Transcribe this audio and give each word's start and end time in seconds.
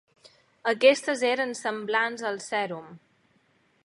Aquestes 0.71 1.21
eren 1.31 1.53
semblants 1.59 2.25
al 2.31 2.43
sèrum. 2.47 2.89